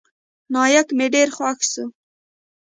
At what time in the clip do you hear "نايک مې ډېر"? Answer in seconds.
0.53-1.27